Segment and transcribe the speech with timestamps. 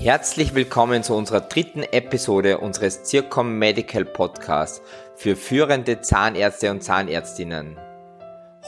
[0.00, 4.80] Herzlich willkommen zu unserer dritten Episode unseres Zircom Medical Podcasts
[5.16, 7.76] für führende Zahnärzte und Zahnärztinnen.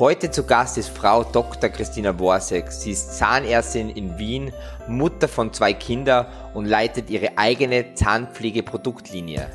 [0.01, 1.71] Heute zu Gast ist Frau Dr.
[1.71, 2.72] Christina Worsek.
[2.72, 4.53] Sie ist Zahnärztin in Wien,
[4.88, 9.47] Mutter von zwei Kindern und leitet ihre eigene Zahnpflegeproduktlinie.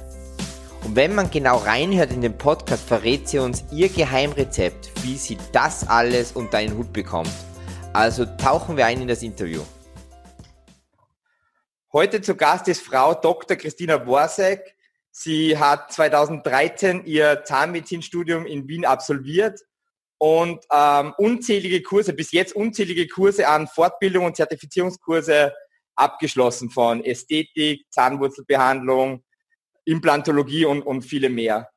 [0.86, 5.38] Und wenn man genau reinhört in den Podcast, verrät sie uns ihr Geheimrezept, wie sie
[5.52, 7.34] das alles unter einen Hut bekommt.
[7.92, 9.60] Also tauchen wir ein in das Interview.
[11.96, 13.56] Heute zu Gast ist Frau Dr.
[13.56, 14.76] Christina Borsek.
[15.12, 19.62] Sie hat 2013 ihr Zahnmedizinstudium in Wien absolviert
[20.18, 25.54] und ähm, unzählige Kurse, bis jetzt unzählige Kurse an Fortbildung und Zertifizierungskurse
[25.96, 29.24] abgeschlossen von Ästhetik, Zahnwurzelbehandlung,
[29.86, 31.70] Implantologie und, und viele mehr.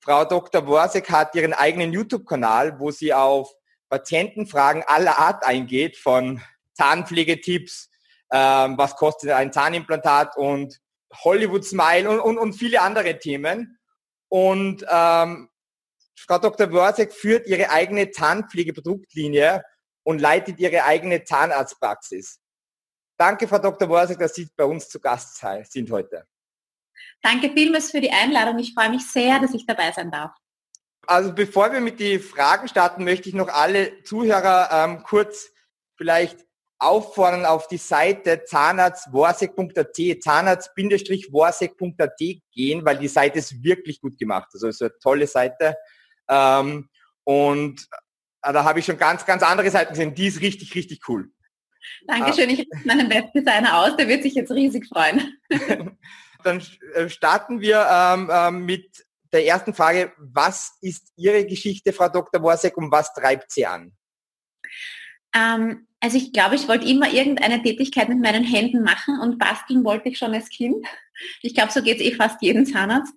[0.00, 0.60] Frau Dr.
[0.60, 3.50] Borsek hat ihren eigenen YouTube-Kanal, wo sie auf
[3.88, 6.42] Patientenfragen aller Art eingeht, von
[6.74, 7.88] Zahnpflegetipps,
[8.32, 10.80] ähm, was kostet ein Zahnimplantat und
[11.24, 13.78] Hollywood Smile und, und, und viele andere Themen.
[14.28, 15.50] Und ähm,
[16.18, 16.72] Frau Dr.
[16.72, 19.62] Worsek führt ihre eigene Zahnpflegeproduktlinie
[20.04, 22.40] und leitet ihre eigene Zahnarztpraxis.
[23.18, 23.88] Danke, Frau Dr.
[23.88, 26.26] Worsek, dass Sie bei uns zu Gast sind heute.
[27.20, 28.58] Danke vielmals für die Einladung.
[28.58, 30.32] Ich freue mich sehr, dass ich dabei sein darf.
[31.06, 35.50] Also bevor wir mit den Fragen starten, möchte ich noch alle Zuhörer ähm, kurz
[35.96, 36.46] vielleicht
[36.82, 42.20] auffordern, auf die Seite zahnarztworsek.at, zahnarzt-worsek.at
[42.52, 44.48] gehen, weil die Seite ist wirklich gut gemacht.
[44.52, 45.76] Also es ist eine tolle Seite.
[46.28, 46.88] Ähm,
[47.24, 47.86] und
[48.42, 50.14] äh, da habe ich schon ganz, ganz andere Seiten gesehen.
[50.14, 51.30] Die ist richtig, richtig cool.
[52.06, 55.36] Dankeschön, ich richte meinen Webdesigner aus, der wird sich jetzt riesig freuen.
[56.44, 56.62] Dann
[56.94, 60.12] äh, starten wir ähm, ähm, mit der ersten Frage.
[60.18, 62.42] Was ist Ihre Geschichte, Frau Dr.
[62.42, 63.92] Worsek, und was treibt Sie an?
[65.34, 69.84] Ähm, also ich glaube, ich wollte immer irgendeine Tätigkeit mit meinen Händen machen und basteln
[69.84, 70.84] wollte ich schon als Kind.
[71.42, 73.14] Ich glaube, so geht es eh fast jedem Zahnarzt.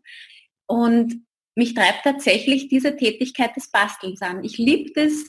[0.67, 4.43] Und mich treibt tatsächlich diese Tätigkeit des Bastelns an.
[4.43, 5.25] Ich liebe es,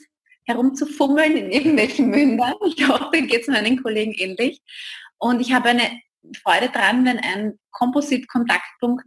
[0.47, 2.53] herumzufummeln in irgendwelchen Mündern.
[2.65, 4.61] Ich hoffe, geht es meinen Kollegen ähnlich.
[5.17, 5.99] Und ich habe eine
[6.41, 9.05] Freude dran, wenn ein Komposit-Kontaktpunkt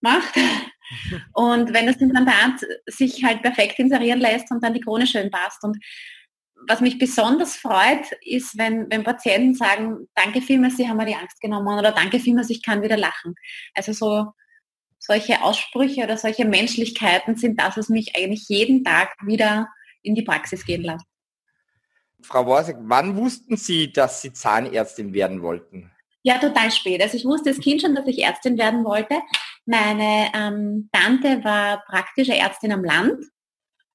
[0.00, 0.34] macht
[1.34, 5.62] und wenn das Implantat sich halt perfekt inserieren lässt und dann die Krone schön passt.
[5.64, 5.78] Und
[6.68, 11.14] was mich besonders freut, ist, wenn, wenn Patienten sagen, danke vielmals, Sie haben mir die
[11.14, 13.34] Angst genommen oder danke vielmals, ich kann wieder lachen.
[13.74, 14.32] Also so
[14.98, 19.68] solche Aussprüche oder solche Menschlichkeiten sind das, was mich eigentlich jeden Tag wieder
[20.02, 21.04] in die Praxis gehen lässt.
[22.22, 25.90] Frau Worsek, wann wussten Sie, dass Sie Zahnärztin werden wollten?
[26.22, 27.02] Ja, total spät.
[27.02, 29.20] Also ich wusste als Kind schon, dass ich Ärztin werden wollte.
[29.66, 33.24] Meine ähm, Tante war praktische Ärztin am Land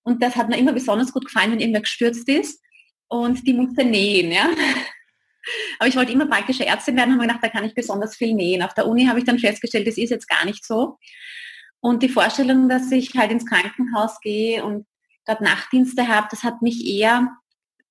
[0.07, 2.63] und das hat mir immer besonders gut gefallen, wenn irgendwer gestürzt ist
[3.09, 4.31] und die musste nähen.
[4.31, 4.49] Ja?
[5.79, 8.33] Aber ich wollte immer praktische Ärztin werden, habe mir gedacht, da kann ich besonders viel
[8.33, 8.61] nähen.
[8.61, 10.97] Auf der Uni habe ich dann festgestellt, das ist jetzt gar nicht so.
[11.81, 14.87] Und die Vorstellung, dass ich halt ins Krankenhaus gehe und
[15.25, 17.27] dort Nachtdienste habe, das hat mich eher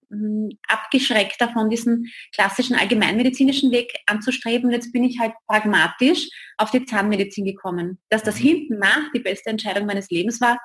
[0.09, 4.69] hm, abgeschreckt davon, diesen klassischen allgemeinmedizinischen Weg anzustreben.
[4.69, 8.01] Und jetzt bin ich halt pragmatisch auf die Zahnmedizin gekommen.
[8.09, 8.45] Dass das mhm.
[8.45, 10.59] hinten nach die beste Entscheidung meines Lebens war,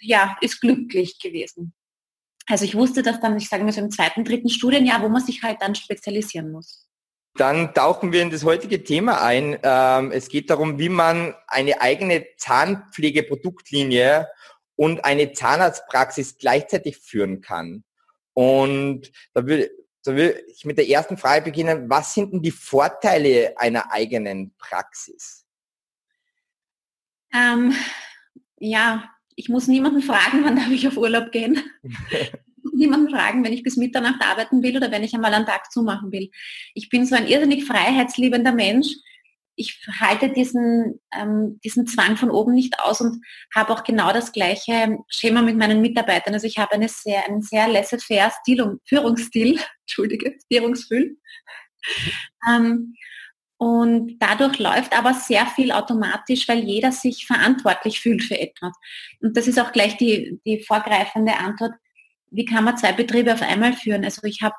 [0.00, 1.74] ja, ist glücklich gewesen.
[2.46, 5.22] Also ich wusste das dann, ich sage mal so im zweiten, dritten Studienjahr, wo man
[5.22, 6.88] sich halt dann spezialisieren muss.
[7.34, 9.58] Dann tauchen wir in das heutige Thema ein.
[9.62, 14.28] Ähm, es geht darum, wie man eine eigene Zahnpflegeproduktlinie
[14.76, 17.84] und eine Zahnarztpraxis gleichzeitig führen kann.
[18.32, 19.70] Und da will,
[20.04, 21.90] da will ich mit der ersten Frage beginnen.
[21.90, 25.44] Was sind denn die Vorteile einer eigenen Praxis?
[27.32, 27.74] Ähm,
[28.58, 31.62] ja, ich muss niemanden fragen, wann darf ich auf Urlaub gehen.
[32.74, 36.12] niemanden fragen, wenn ich bis Mitternacht arbeiten will oder wenn ich einmal einen Tag zumachen
[36.12, 36.30] will.
[36.74, 38.88] Ich bin so ein irrsinnig freiheitsliebender Mensch.
[39.54, 44.32] Ich halte diesen, ähm, diesen Zwang von oben nicht aus und habe auch genau das
[44.32, 46.34] gleiche Schema mit meinen Mitarbeitern.
[46.34, 48.32] Also ich habe eine sehr, einen sehr laissez-faire
[48.84, 51.16] Führungsstil, Entschuldige, Führungsfühl.
[52.48, 52.94] ähm,
[53.58, 58.72] und dadurch läuft aber sehr viel automatisch, weil jeder sich verantwortlich fühlt für etwas.
[59.20, 61.72] Und das ist auch gleich die, die vorgreifende Antwort.
[62.30, 64.04] Wie kann man zwei Betriebe auf einmal führen?
[64.04, 64.54] Also ich habe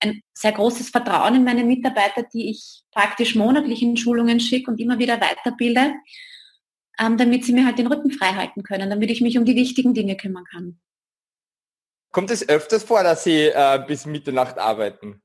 [0.00, 4.80] ein sehr großes Vertrauen in meine Mitarbeiter, die ich praktisch monatlich in Schulungen schicke und
[4.80, 5.94] immer wieder weiterbilde,
[6.98, 9.54] ähm, damit sie mir halt den Rücken frei halten können, damit ich mich um die
[9.54, 10.80] wichtigen Dinge kümmern kann.
[12.10, 15.22] Kommt es öfters vor, dass Sie äh, bis Mitternacht arbeiten?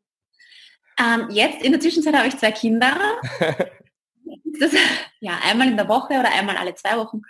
[0.99, 2.95] Ähm, jetzt in der Zwischenzeit habe ich zwei Kinder.
[4.59, 4.71] das,
[5.19, 7.21] ja, einmal in der Woche oder einmal alle zwei Wochen.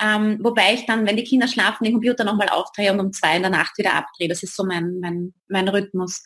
[0.00, 3.36] Ähm, wobei ich dann, wenn die Kinder schlafen, den Computer nochmal aufdrehe und um zwei
[3.36, 4.28] in der Nacht wieder abdrehe.
[4.28, 6.22] Das ist so mein, mein, mein Rhythmus.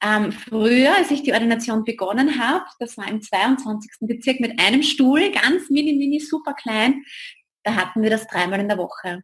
[0.00, 3.90] Ähm, früher, als ich die Ordination begonnen habe, das war im 22.
[4.00, 7.02] Bezirk mit einem Stuhl, ganz mini, mini, super klein,
[7.64, 9.22] da hatten wir das dreimal in der Woche.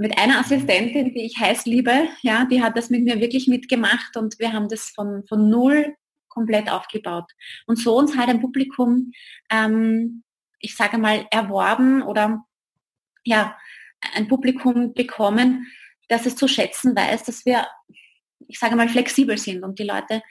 [0.00, 4.16] Mit einer Assistentin, die ich heiß liebe, ja, die hat das mit mir wirklich mitgemacht
[4.16, 5.94] und wir haben das von, von null
[6.28, 7.30] komplett aufgebaut.
[7.66, 9.12] Und so uns halt ein Publikum,
[9.50, 10.22] ähm,
[10.58, 12.42] ich sage mal, erworben oder
[13.24, 13.58] ja,
[14.14, 15.66] ein Publikum bekommen,
[16.08, 17.66] das es zu schätzen weiß, dass wir,
[18.48, 20.22] ich sage mal, flexibel sind und die Leute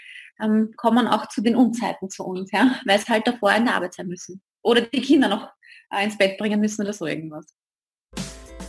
[0.42, 3.76] ähm, kommen auch zu den Unzeiten zu uns, ja, weil sie halt davor in der
[3.76, 4.42] Arbeit sein müssen.
[4.64, 5.48] Oder die Kinder noch
[5.92, 7.54] äh, ins Bett bringen müssen oder so irgendwas.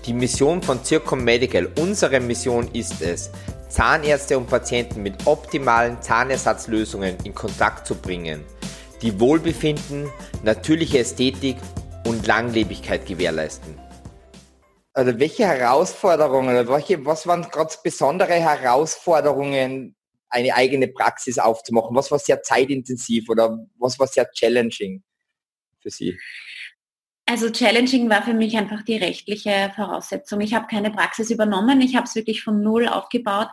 [0.06, 3.30] Die Mission von Zircom Medical, unsere Mission ist es,
[3.68, 8.42] Zahnärzte und Patienten mit optimalen Zahnersatzlösungen in Kontakt zu bringen,
[9.02, 10.10] die Wohlbefinden,
[10.42, 11.56] natürliche Ästhetik
[12.06, 13.78] und Langlebigkeit gewährleisten.
[14.94, 19.94] Also welche Herausforderungen oder welche, was waren gerade besondere Herausforderungen,
[20.30, 21.94] eine eigene Praxis aufzumachen?
[21.94, 25.02] Was war sehr zeitintensiv oder was war sehr challenging
[25.80, 26.18] für Sie?
[27.30, 30.40] Also challenging war für mich einfach die rechtliche Voraussetzung.
[30.40, 33.46] Ich habe keine Praxis übernommen, ich habe es wirklich von null aufgebaut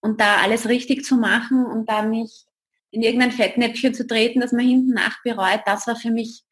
[0.00, 2.46] und da alles richtig zu machen und da nicht
[2.90, 6.42] in irgendein Fettnäpfchen zu treten, das man hinten nach bereut, das war für mich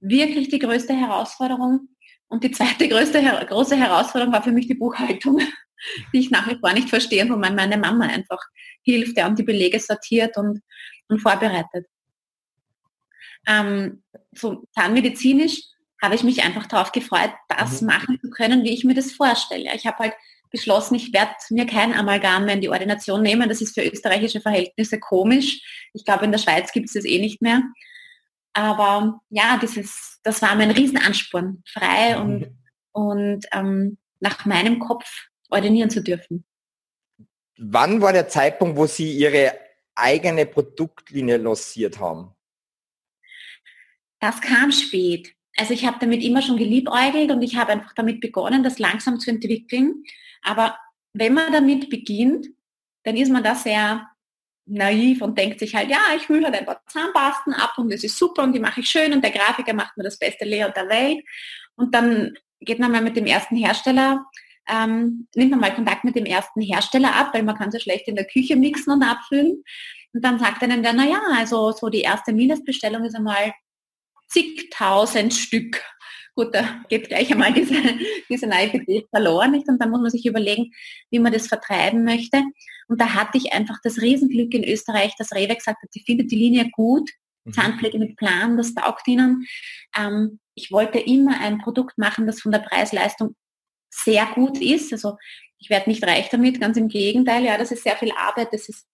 [0.00, 1.88] wirklich die größte Herausforderung.
[2.26, 5.38] Und die zweite größte, große Herausforderung war für mich die Buchhaltung,
[6.12, 8.40] die ich nach wie vor nicht verstehe, wo meine Mama einfach
[8.82, 10.62] hilft ja, und die Belege sortiert und,
[11.06, 11.86] und vorbereitet.
[13.46, 15.60] Ähm, so zahnmedizinisch
[16.00, 17.88] habe ich mich einfach darauf gefreut, das mhm.
[17.88, 19.74] machen zu können, wie ich mir das vorstelle.
[19.74, 20.14] Ich habe halt
[20.50, 23.48] beschlossen, ich werde mir kein Amalgam mehr in die Ordination nehmen.
[23.48, 25.90] Das ist für österreichische Verhältnisse komisch.
[25.92, 27.62] Ich glaube, in der Schweiz gibt es das eh nicht mehr.
[28.54, 32.22] Aber ja, dieses, das war mein Riesenansporn, frei mhm.
[32.22, 32.58] und,
[32.92, 36.44] und ähm, nach meinem Kopf ordinieren zu dürfen.
[37.58, 39.58] Wann war der Zeitpunkt, wo Sie Ihre
[39.94, 42.34] eigene Produktlinie lanciert haben?
[44.20, 45.34] Das kam spät.
[45.58, 49.18] Also ich habe damit immer schon geliebäugelt und ich habe einfach damit begonnen, das langsam
[49.18, 50.04] zu entwickeln.
[50.42, 50.78] Aber
[51.12, 52.46] wenn man damit beginnt,
[53.02, 54.08] dann ist man da sehr
[54.66, 58.04] naiv und denkt sich halt, ja, ich will halt ein paar Zahnpasten ab und das
[58.04, 60.76] ist super und die mache ich schön und der Grafiker macht mir das beste Layout
[60.76, 61.24] der Welt.
[61.74, 64.26] Und dann geht man mal mit dem ersten Hersteller,
[64.68, 68.06] ähm, nimmt man mal Kontakt mit dem ersten Hersteller ab, weil man kann so schlecht
[68.08, 69.64] in der Küche mixen und abfüllen.
[70.12, 73.52] Und dann sagt einem der, naja, also so die erste Mindestbestellung ist einmal
[74.28, 75.82] zigtausend Stück.
[76.34, 77.74] Gut, da geht gleich einmal diese,
[78.28, 79.68] diese Naivität verloren, nicht?
[79.68, 80.72] Und dann muss man sich überlegen,
[81.10, 82.42] wie man das vertreiben möchte.
[82.86, 86.30] Und da hatte ich einfach das Riesenglück in Österreich, dass Rewe gesagt hat, sie findet
[86.30, 87.10] die Linie gut,
[87.44, 87.52] mhm.
[87.52, 89.46] Zahnpflege mit Plan, das taugt ihnen.
[89.96, 93.34] Ähm, ich wollte immer ein Produkt machen, das von der Preis-Leistung
[93.90, 94.92] sehr gut ist.
[94.92, 95.16] Also
[95.58, 97.44] ich werde nicht reich damit, ganz im Gegenteil.
[97.44, 98.86] Ja, das ist sehr viel Arbeit, das ist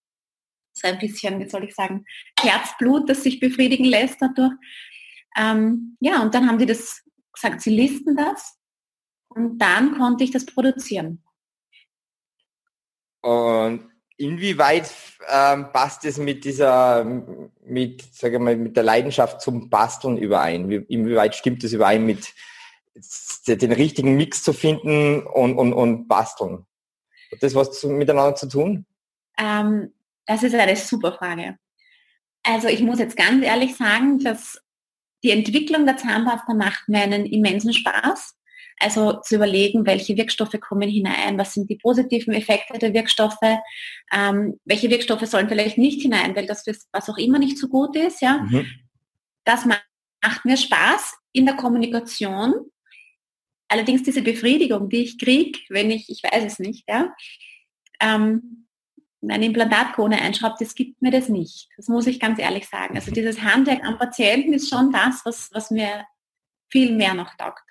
[0.73, 2.05] so ein bisschen, wie soll ich sagen,
[2.39, 4.53] Herzblut, das sich befriedigen lässt dadurch.
[5.35, 7.01] Ähm, ja, und dann haben die das
[7.33, 8.57] gesagt, sie listen das
[9.29, 11.21] und dann konnte ich das produzieren.
[13.21, 14.91] Und inwieweit
[15.27, 17.03] ähm, passt es mit dieser,
[17.63, 20.69] mit, sage mal, mit der Leidenschaft zum Basteln überein?
[20.69, 22.33] Wie, inwieweit stimmt es überein mit
[23.47, 26.65] den richtigen Mix zu finden und, und, und basteln?
[27.31, 28.85] Hat das was zu, miteinander zu tun?
[29.37, 29.93] Ähm,
[30.25, 31.57] das ist eine super Frage.
[32.43, 34.61] Also ich muss jetzt ganz ehrlich sagen, dass
[35.25, 38.35] die Entwicklung der Zahnpasta macht mir einen immensen Spaß.
[38.79, 43.37] Also zu überlegen, welche Wirkstoffe kommen hinein, was sind die positiven Effekte der Wirkstoffe,
[44.11, 47.95] ähm, welche Wirkstoffe sollen vielleicht nicht hinein, weil das was auch immer nicht so gut
[47.95, 48.21] ist.
[48.21, 48.67] Ja, mhm.
[49.45, 49.85] das macht,
[50.21, 52.53] macht mir Spaß in der Kommunikation.
[53.67, 57.15] Allerdings diese Befriedigung, die ich kriege, wenn ich, ich weiß es nicht, ja,
[57.99, 58.64] ähm,
[59.29, 61.69] eine Implantatkrone einschraubt, das gibt mir das nicht.
[61.77, 62.95] Das muss ich ganz ehrlich sagen.
[62.95, 66.05] Also dieses Handwerk am Patienten ist schon das, was, was mir
[66.69, 67.63] viel mehr noch taugt.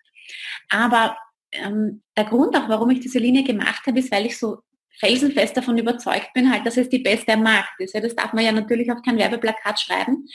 [0.68, 1.16] Aber
[1.52, 4.58] ähm, der Grund auch, warum ich diese Linie gemacht habe, ist, weil ich so
[4.98, 7.94] felsenfest davon überzeugt bin, halt, dass es die beste am Markt ist.
[7.94, 10.26] Ja, das darf man ja natürlich auf kein Werbeplakat schreiben.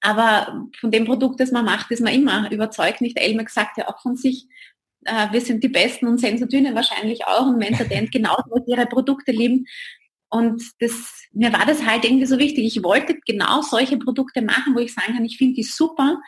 [0.00, 3.00] Aber von dem Produkt, das man macht, ist man immer überzeugt.
[3.00, 4.46] Nicht Elmer gesagt ja auch von sich,
[5.04, 9.32] äh, wir sind die Besten und Sensodyne wahrscheinlich auch und Mentadent genauso, was ihre Produkte
[9.32, 9.66] lieben.
[10.28, 10.92] Und das,
[11.32, 12.64] mir war das halt irgendwie so wichtig.
[12.64, 16.18] Ich wollte genau solche Produkte machen, wo ich sagen kann, ich finde die super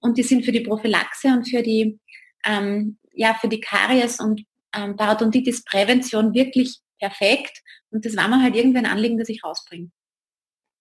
[0.00, 1.98] und die sind für die Prophylaxe und für die,
[2.44, 4.42] ähm, ja, für die Karies und
[4.74, 7.62] ähm, Parodontitis-Prävention wirklich perfekt.
[7.90, 9.90] Und das war mir halt irgendwie ein Anliegen, das ich rausbringe.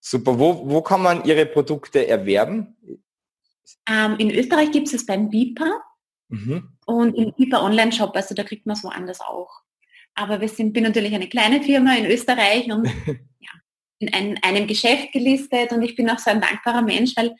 [0.02, 0.38] Super.
[0.38, 2.76] Wo, wo kann man Ihre Produkte erwerben?
[3.88, 5.82] Ähm, in Österreich gibt es es beim BIPA.
[6.30, 6.70] Mhm.
[6.86, 9.62] Und im Hyper Online-Shop, also da kriegt man es woanders auch.
[10.16, 13.52] Aber wir sind, bin natürlich eine kleine Firma in Österreich und ja,
[14.00, 17.36] in ein, einem Geschäft gelistet und ich bin auch so ein dankbarer Mensch, weil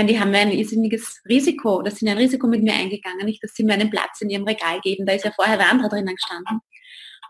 [0.00, 3.42] meine, die haben mir ein irrsinniges Risiko oder sind ein Risiko mit mir eingegangen, nicht,
[3.42, 5.06] dass sie mir einen Platz in ihrem Regal geben.
[5.06, 6.60] Da ist ja vorher wer andere drinnen gestanden.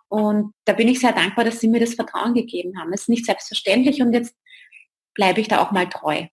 [0.09, 2.91] Und da bin ich sehr dankbar, dass sie mir das Vertrauen gegeben haben.
[2.91, 4.35] Das ist nicht selbstverständlich und jetzt
[5.15, 6.27] bleibe ich da auch mal treu.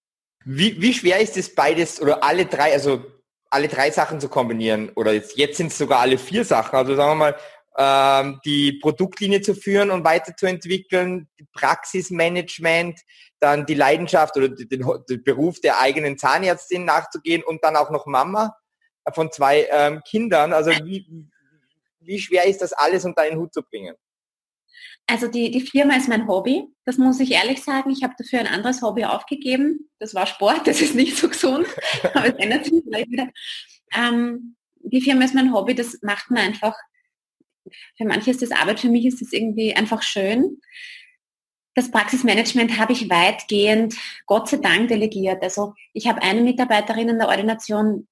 [0.46, 3.04] Wie, wie schwer ist es beides oder alle drei, also
[3.50, 4.92] alle drei Sachen zu kombinieren?
[4.96, 6.76] Oder jetzt, jetzt sind es sogar alle vier Sachen.
[6.76, 7.36] Also sagen wir mal,
[7.78, 13.00] ähm, die Produktlinie zu führen und weiterzuentwickeln, Praxismanagement,
[13.40, 14.68] dann die Leidenschaft oder den,
[15.08, 18.56] den, Beruf der eigenen Zahnärztin nachzugehen und dann auch noch Mama
[19.14, 20.54] von zwei ähm, Kindern.
[20.54, 21.06] Also wie,
[22.00, 23.96] wie schwer ist das alles unter einen Hut zu bringen?
[25.10, 26.66] Also die, die Firma ist mein Hobby.
[26.86, 27.90] Das muss ich ehrlich sagen.
[27.92, 29.90] Ich habe dafür ein anderes Hobby aufgegeben.
[30.00, 30.62] Das war Sport.
[30.68, 31.66] Das ist nicht so gesund.
[32.14, 33.30] Aber es ändert sich vielleicht wieder.
[33.96, 35.76] Ähm, die Firma ist mein Hobby.
[35.76, 36.76] Das macht mir einfach,
[37.98, 40.60] für manche ist das Arbeit, für mich ist das irgendwie einfach schön.
[41.74, 43.96] Das Praxismanagement habe ich weitgehend,
[44.26, 45.44] Gott sei Dank, delegiert.
[45.44, 48.08] Also ich habe eine Mitarbeiterin in der Ordination,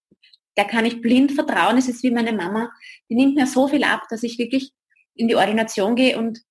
[0.56, 1.78] der kann ich blind vertrauen.
[1.78, 2.72] Es ist wie meine Mama.
[3.10, 4.72] Die nimmt mir so viel ab, dass ich wirklich
[5.16, 6.42] in die Ordination gehe und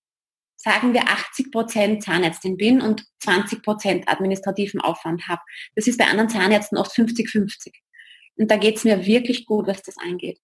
[0.64, 5.42] sagen wir 80 Prozent Zahnärztin bin und 20 Prozent administrativen Aufwand habe.
[5.76, 7.72] Das ist bei anderen Zahnärzten oft 50-50.
[8.36, 10.40] Und da geht es mir wirklich gut, was das angeht.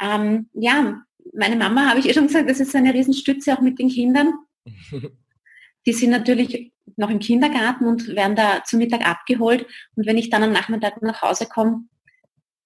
[0.00, 1.02] Ähm, ja,
[1.34, 4.32] meine Mama, habe ich eh schon gesagt, das ist eine Riesenstütze auch mit den Kindern.
[5.86, 9.66] Die sind natürlich noch im Kindergarten und werden da zum Mittag abgeholt.
[9.94, 11.84] Und wenn ich dann am Nachmittag nach Hause komme,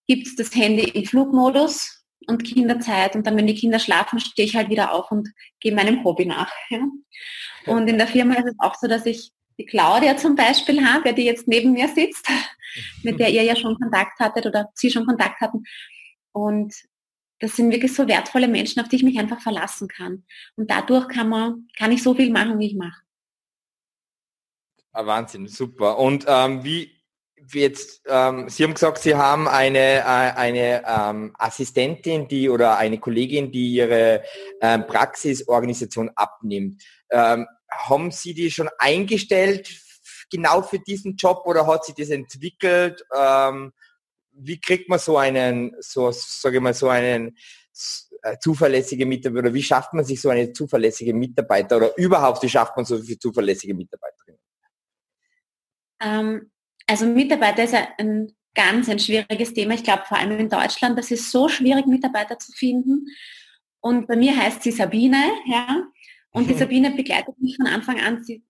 [0.07, 4.47] gibt es das Handy im Flugmodus und Kinderzeit und dann, wenn die Kinder schlafen, stehe
[4.47, 6.53] ich halt wieder auf und gehe meinem Hobby nach.
[6.71, 6.81] Ja.
[7.67, 11.15] Und in der Firma ist es auch so, dass ich die Claudia zum Beispiel habe,
[11.15, 12.29] die jetzt neben mir sitzt,
[13.03, 15.65] mit der ihr ja schon Kontakt hattet oder sie schon Kontakt hatten.
[16.33, 16.75] Und
[17.41, 20.25] das sind wirklich so wertvolle Menschen, auf die ich mich einfach verlassen kann.
[20.57, 23.01] Und dadurch kann man, kann ich so viel machen, wie ich mache.
[24.93, 25.99] Ah, Wahnsinn, super.
[25.99, 26.94] Und ähm, wie,
[27.53, 32.99] jetzt, ähm, Sie haben gesagt, Sie haben eine, äh, eine ähm, Assistentin, die oder eine
[32.99, 34.23] Kollegin, die Ihre
[34.61, 36.83] ähm, Praxisorganisation abnimmt.
[37.11, 39.69] Ähm, haben Sie die schon eingestellt
[40.31, 43.05] genau für diesen Job oder hat sie das entwickelt?
[43.17, 43.73] Ähm,
[44.33, 47.37] wie kriegt man so einen, so sage ich mal, so einen
[48.23, 52.49] äh, zuverlässige Mitarbeiter oder wie schafft man sich so eine zuverlässige Mitarbeiter oder überhaupt wie
[52.49, 54.41] schafft man so viele zuverlässige Mitarbeiterinnen?
[56.01, 56.51] Ähm,
[56.87, 59.75] also Mitarbeiter ist ein ganz ein schwieriges Thema.
[59.75, 63.07] Ich glaube vor allem in Deutschland, das ist so schwierig, Mitarbeiter zu finden.
[63.81, 65.85] Und bei mir heißt sie Sabine, ja.
[66.31, 68.25] Und die Sabine begleitet mich von Anfang an.
[68.25, 68.43] Sie,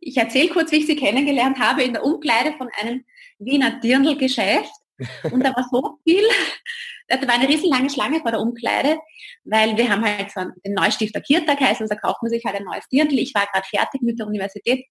[0.00, 3.04] ich erzähle kurz, wie ich sie kennengelernt habe in der Umkleide von einem
[3.38, 4.70] Wiener Dirndl-Geschäft.
[5.30, 6.24] Und da war so viel,
[7.08, 8.98] da war eine riesenlange Schlange vor der Umkleide,
[9.44, 12.56] weil wir haben halt so den Neustifter Kirtag heißt, also da kauft man sich halt
[12.56, 13.18] ein neues Dirndl.
[13.18, 14.86] Ich war gerade fertig mit der Universität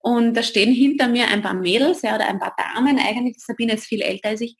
[0.00, 3.74] und da stehen hinter mir ein paar Mädels ja, oder ein paar Damen, eigentlich Sabine
[3.74, 4.56] ist viel älter als ich.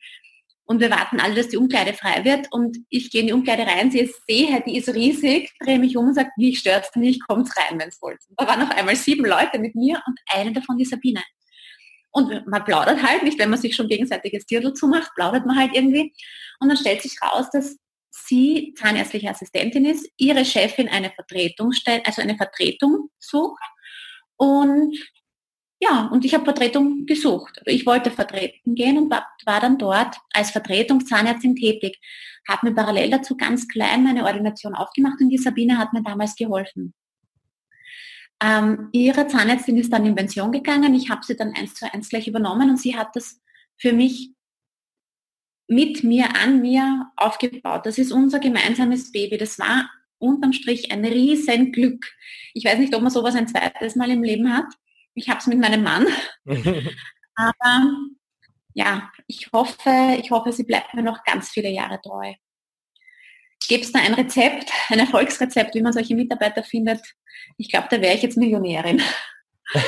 [0.65, 2.47] Und wir warten alle, dass die Umkleide frei wird.
[2.51, 6.07] Und ich gehe in die Umkleide rein, sehe, sehe, die ist riesig, drehe mich um
[6.07, 8.19] und sage, stört es nicht, kommt rein, wenn es wollt.
[8.37, 11.21] Da waren noch einmal sieben Leute mit mir und eine davon die Sabine.
[12.11, 15.71] Und man plaudert halt nicht, wenn man sich schon gegenseitiges Dirndl zumacht, plaudert man halt
[15.73, 16.13] irgendwie.
[16.59, 17.77] Und dann stellt sich raus, dass
[18.11, 23.63] sie zahnärztliche Assistentin ist, ihre Chefin eine Vertretung stellt, also eine Vertretung sucht.
[24.37, 24.97] Und
[25.81, 27.59] ja, und ich habe Vertretung gesucht.
[27.65, 31.99] Ich wollte vertreten gehen und war, dann dort als Vertretungszahnärztin tätig.
[32.47, 36.35] Habe mir parallel dazu ganz klein meine Ordination aufgemacht und die Sabine hat mir damals
[36.35, 36.93] geholfen.
[38.43, 40.93] Ähm, ihre Zahnärztin ist dann in Pension gegangen.
[40.93, 43.41] Ich habe sie dann eins zu eins gleich übernommen und sie hat das
[43.77, 44.31] für mich
[45.67, 47.87] mit mir, an mir aufgebaut.
[47.87, 49.37] Das ist unser gemeinsames Baby.
[49.37, 52.05] Das war unterm Strich ein riesen Glück.
[52.53, 54.67] Ich weiß nicht, ob man sowas ein zweites Mal im Leben hat.
[55.13, 56.07] Ich habe es mit meinem Mann.
[57.35, 57.89] Aber
[58.73, 62.33] ja, ich hoffe, ich hoffe, sie bleibt mir noch ganz viele Jahre treu.
[63.67, 67.01] Gibt es da ein Rezept, ein Erfolgsrezept, wie man solche Mitarbeiter findet?
[67.57, 69.01] Ich glaube, da wäre ich jetzt Millionärin.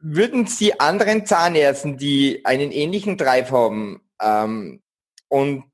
[0.00, 4.82] Würden Sie anderen Zahnärzten, die einen ähnlichen Drive haben ähm,
[5.28, 5.64] und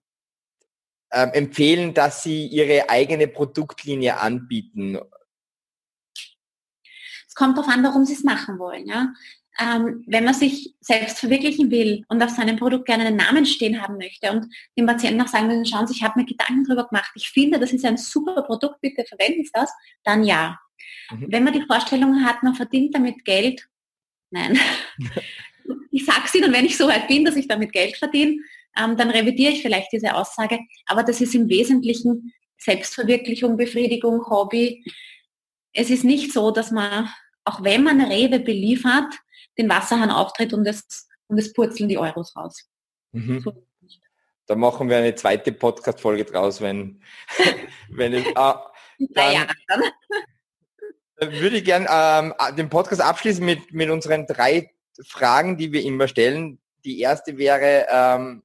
[1.12, 5.00] ähm, empfehlen, dass sie ihre eigene Produktlinie anbieten?
[7.30, 8.88] Es kommt darauf an, warum sie es machen wollen.
[8.88, 9.14] Ja?
[9.60, 13.80] Ähm, wenn man sich selbst verwirklichen will und auf seinem Produkt gerne einen Namen stehen
[13.80, 16.88] haben möchte und dem Patienten auch sagen will, schauen Sie, ich habe mir Gedanken darüber
[16.88, 19.70] gemacht, ich finde, das ist ein super Produkt, bitte verwenden Sie das,
[20.02, 20.58] dann ja.
[21.12, 21.26] Mhm.
[21.28, 23.68] Wenn man die Vorstellung hat, man verdient damit Geld,
[24.30, 24.58] nein.
[25.92, 28.42] ich sage es Ihnen, wenn ich so weit bin, dass ich damit Geld verdiene,
[28.76, 34.82] ähm, dann revidiere ich vielleicht diese Aussage, aber das ist im Wesentlichen Selbstverwirklichung, Befriedigung, Hobby,
[35.72, 37.08] es ist nicht so, dass man,
[37.44, 39.14] auch wenn man Rewe beliefert,
[39.58, 42.68] den Wasserhahn auftritt und es, und es purzeln die Euros raus.
[43.12, 43.40] Mhm.
[43.40, 43.66] So.
[44.46, 47.00] Da machen wir eine zweite Podcast-Folge draus, wenn,
[47.88, 48.24] wenn es.
[48.34, 49.46] Ah, dann,
[51.16, 54.74] dann würde ich gerne ähm, den Podcast abschließen mit, mit unseren drei
[55.06, 56.60] Fragen, die wir immer stellen.
[56.84, 58.42] Die erste wäre, ähm,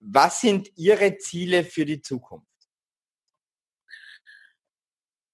[0.00, 2.46] was sind Ihre Ziele für die Zukunft?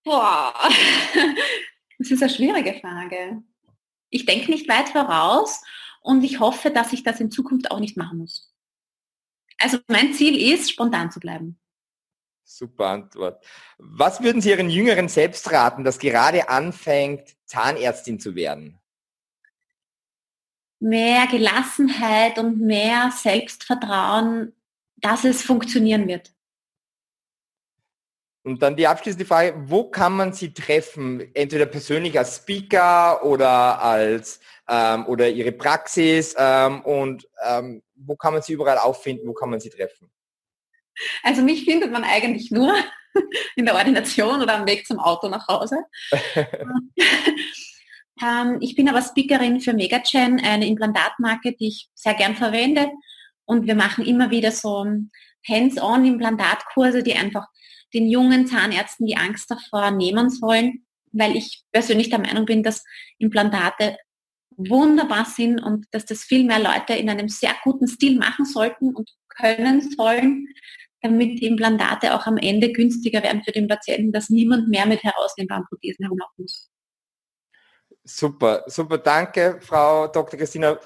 [0.04, 0.52] Boah,
[1.98, 3.42] das ist eine schwierige Frage.
[4.10, 5.62] Ich denke nicht weit voraus
[6.00, 8.52] und ich hoffe, dass ich das in Zukunft auch nicht machen muss.
[9.58, 11.58] Also mein Ziel ist, spontan zu bleiben.
[12.44, 13.44] Super Antwort.
[13.78, 18.78] Was würden Sie Ihren Jüngeren selbst raten, das gerade anfängt, Zahnärztin zu werden?
[20.80, 24.52] Mehr Gelassenheit und mehr Selbstvertrauen,
[24.96, 26.32] dass es funktionieren wird.
[28.44, 31.30] Und dann die abschließende Frage, wo kann man Sie treffen?
[31.34, 38.32] Entweder persönlich als Speaker oder als ähm, oder Ihre Praxis ähm, und ähm, wo kann
[38.32, 40.10] man Sie überall auffinden, wo kann man Sie treffen?
[41.22, 42.74] Also mich findet man eigentlich nur
[43.56, 45.76] in der Ordination oder am Weg zum Auto nach Hause.
[48.22, 52.90] Ähm, ich bin aber Speakerin für Megagen, eine Implantatmarke, die ich sehr gern verwende.
[53.44, 54.86] Und wir machen immer wieder so
[55.48, 57.46] Hands-on Implantatkurse, die einfach
[57.94, 62.84] den jungen Zahnärzten die Angst davor nehmen sollen, weil ich persönlich der Meinung bin, dass
[63.18, 63.96] Implantate
[64.56, 68.94] wunderbar sind und dass das viel mehr Leute in einem sehr guten Stil machen sollten
[68.94, 70.48] und können sollen,
[71.00, 75.02] damit die Implantate auch am Ende günstiger werden für den Patienten, dass niemand mehr mit
[75.02, 76.70] herausnehmbaren Prothesen herumlaufen muss.
[78.04, 80.38] Super, super, danke, Frau Dr.
[80.38, 80.78] Christina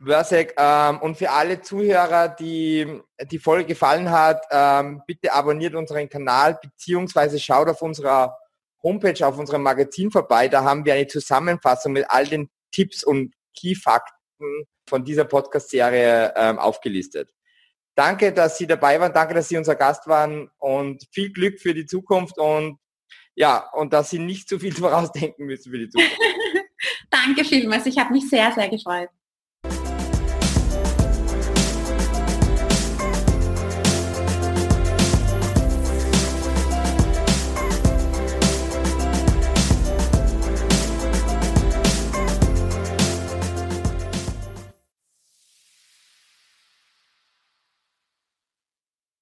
[0.00, 0.54] Wörsek.
[0.56, 6.58] Ähm, und für alle Zuhörer, die die Folge gefallen hat, ähm, bitte abonniert unseren Kanal
[6.60, 8.36] beziehungsweise schaut auf unserer
[8.82, 10.48] Homepage, auf unserem Magazin vorbei.
[10.48, 16.58] Da haben wir eine Zusammenfassung mit all den Tipps und Key-Fakten von dieser Podcast-Serie ähm,
[16.58, 17.30] aufgelistet.
[17.94, 19.12] Danke, dass Sie dabei waren.
[19.12, 22.78] Danke, dass Sie unser Gast waren und viel Glück für die Zukunft und
[23.34, 26.18] ja, und dass Sie nicht zu viel vorausdenken müssen für die Zukunft.
[27.10, 27.84] Danke vielmals.
[27.86, 29.10] Ich habe mich sehr, sehr gefreut.